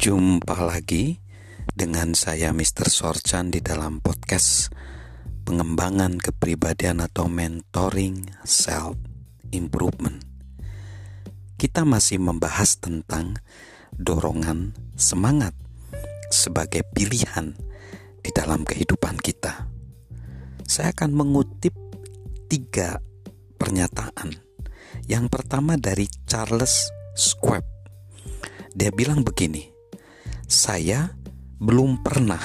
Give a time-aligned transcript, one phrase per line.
[0.00, 1.20] Jumpa lagi
[1.76, 2.88] dengan saya Mr.
[2.88, 4.72] Sorchan di dalam podcast
[5.44, 8.96] pengembangan kepribadian atau mentoring self
[9.52, 10.24] improvement.
[11.60, 13.44] Kita masih membahas tentang
[13.92, 15.52] dorongan semangat
[16.32, 17.52] sebagai pilihan
[18.24, 19.68] di dalam kehidupan kita.
[20.64, 21.76] Saya akan mengutip
[22.48, 23.04] tiga
[23.60, 24.32] pernyataan.
[25.04, 27.68] Yang pertama dari Charles Schwab.
[28.72, 29.79] Dia bilang begini,
[30.50, 31.14] saya
[31.62, 32.42] belum pernah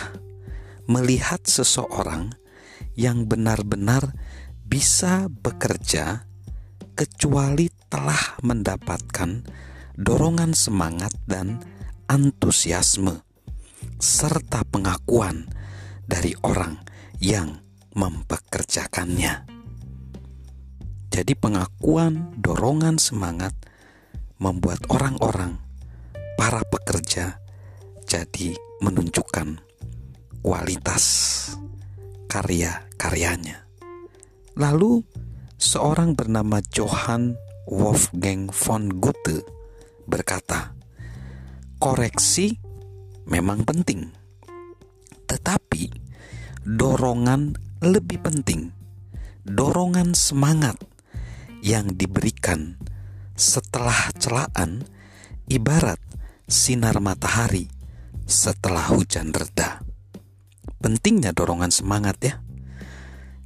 [0.86, 2.38] melihat seseorang
[2.94, 4.14] yang benar-benar
[4.62, 6.30] bisa bekerja
[6.94, 9.42] kecuali telah mendapatkan
[9.98, 11.66] dorongan semangat dan
[12.06, 13.26] antusiasme
[13.98, 15.50] serta pengakuan
[16.06, 16.78] dari orang
[17.18, 17.58] yang
[17.98, 19.50] mempekerjakannya.
[21.10, 23.58] Jadi pengakuan, dorongan semangat
[24.38, 25.58] membuat orang-orang
[26.38, 27.40] para pekerja
[28.16, 29.60] jadi menunjukkan
[30.40, 31.04] kualitas
[32.32, 33.68] karya-karyanya.
[34.56, 35.04] Lalu
[35.60, 37.36] seorang bernama Johann
[37.68, 39.44] Wolfgang von Goethe
[40.08, 40.72] berkata,
[41.76, 42.56] "Koreksi
[43.28, 44.08] memang penting,
[45.28, 45.92] tetapi
[46.64, 48.72] dorongan lebih penting.
[49.44, 50.80] Dorongan semangat
[51.60, 52.80] yang diberikan
[53.36, 54.88] setelah celaan
[55.52, 56.00] ibarat
[56.48, 57.75] sinar matahari
[58.26, 59.86] setelah hujan reda.
[60.82, 62.36] Pentingnya dorongan semangat ya.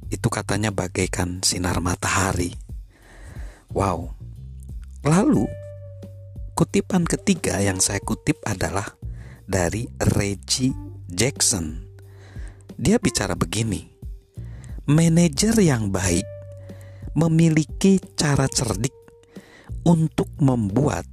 [0.08, 2.56] Itu katanya bagaikan sinar matahari.
[3.70, 4.16] Wow.
[5.06, 5.46] Lalu
[6.58, 8.98] kutipan ketiga yang saya kutip adalah
[9.46, 9.86] dari
[10.16, 10.74] Reggie
[11.06, 11.86] Jackson.
[12.74, 13.86] Dia bicara begini.
[14.90, 16.26] Manajer yang baik
[17.14, 18.96] memiliki cara cerdik
[19.86, 21.06] untuk membuat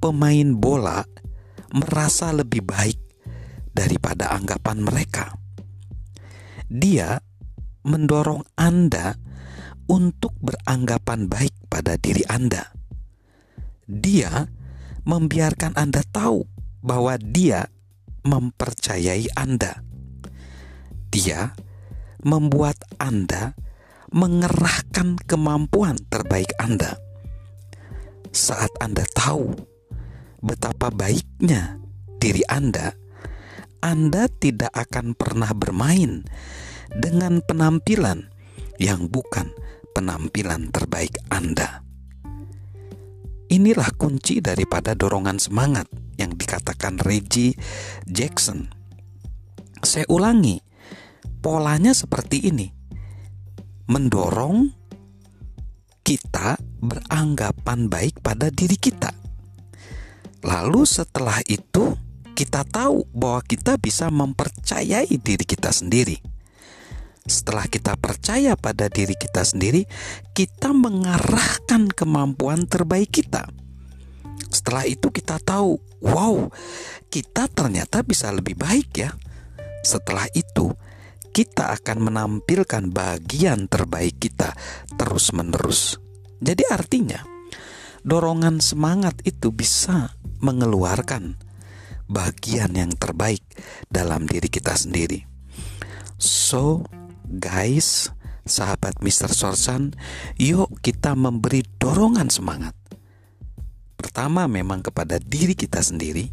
[0.00, 1.04] pemain bola
[1.72, 3.00] merasa lebih baik
[3.72, 5.32] daripada anggapan mereka.
[6.68, 7.20] Dia
[7.84, 9.16] mendorong Anda
[9.88, 12.72] untuk beranggapan baik pada diri Anda.
[13.88, 14.46] Dia
[15.04, 16.46] membiarkan Anda tahu
[16.84, 17.66] bahwa dia
[18.22, 19.82] mempercayai Anda.
[21.12, 21.52] Dia
[22.22, 23.52] membuat Anda
[24.12, 26.96] mengerahkan kemampuan terbaik Anda.
[28.32, 29.71] Saat Anda tahu
[30.42, 31.78] betapa baiknya
[32.18, 32.92] diri Anda,
[33.78, 36.26] Anda tidak akan pernah bermain
[36.90, 38.28] dengan penampilan
[38.82, 39.54] yang bukan
[39.94, 41.86] penampilan terbaik Anda.
[43.52, 45.86] Inilah kunci daripada dorongan semangat
[46.18, 47.54] yang dikatakan Reggie
[48.08, 48.66] Jackson.
[49.82, 50.56] Saya ulangi,
[51.44, 52.72] polanya seperti ini:
[53.92, 54.72] mendorong
[56.00, 59.21] kita beranggapan baik pada diri kita.
[60.42, 61.94] Lalu setelah itu
[62.34, 66.18] kita tahu bahwa kita bisa mempercayai diri kita sendiri.
[67.22, 69.86] Setelah kita percaya pada diri kita sendiri,
[70.34, 73.46] kita mengarahkan kemampuan terbaik kita.
[74.50, 76.50] Setelah itu kita tahu, wow,
[77.06, 79.14] kita ternyata bisa lebih baik ya.
[79.86, 80.74] Setelah itu,
[81.30, 84.52] kita akan menampilkan bagian terbaik kita
[84.98, 86.02] terus-menerus.
[86.42, 87.22] Jadi artinya,
[88.02, 91.38] dorongan semangat itu bisa mengeluarkan
[92.10, 93.42] bagian yang terbaik
[93.88, 95.24] dalam diri kita sendiri.
[96.18, 96.86] So,
[97.26, 98.10] guys,
[98.46, 99.30] sahabat Mr.
[99.30, 99.94] Sorsan,
[100.38, 102.74] yuk kita memberi dorongan semangat.
[103.94, 106.26] Pertama memang kepada diri kita sendiri,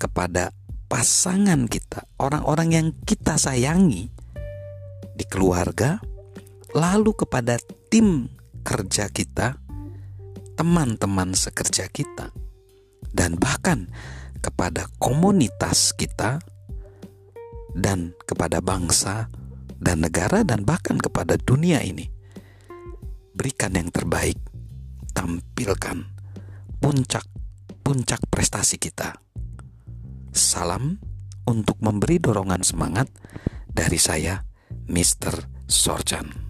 [0.00, 0.50] kepada
[0.88, 4.10] pasangan kita, orang-orang yang kita sayangi
[5.14, 6.00] di keluarga,
[6.72, 7.60] lalu kepada
[7.92, 8.32] tim
[8.64, 9.60] kerja kita,
[10.60, 12.36] teman-teman sekerja kita,
[13.16, 13.88] dan bahkan
[14.44, 16.36] kepada komunitas kita,
[17.72, 19.32] dan kepada bangsa
[19.80, 22.12] dan negara, dan bahkan kepada dunia ini.
[23.32, 24.36] Berikan yang terbaik,
[25.16, 26.04] tampilkan
[26.84, 29.16] puncak-puncak prestasi kita.
[30.36, 31.00] Salam
[31.48, 33.08] untuk memberi dorongan semangat
[33.64, 34.44] dari saya,
[34.92, 35.40] Mr.
[35.64, 36.49] Sorjan.